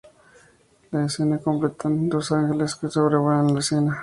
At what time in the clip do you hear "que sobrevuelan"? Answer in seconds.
2.73-3.53